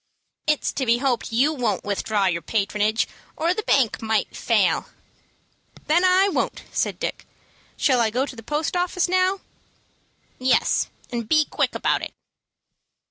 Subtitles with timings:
[0.47, 3.07] "It's to be hoped you won't withdraw your patronage,
[3.37, 4.87] or the bank might fail."
[5.85, 7.27] "Then I won't," said Dick.
[7.77, 9.41] "Shall I go to the post office now?"
[10.39, 12.15] "Yes, and be quick about it."